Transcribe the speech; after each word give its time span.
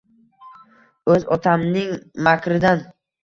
O’z 1.15 1.27
otamning 1.37 1.93
makridan 2.29 2.83